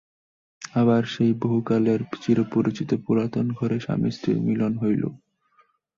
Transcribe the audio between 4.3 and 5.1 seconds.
মিলন হইল।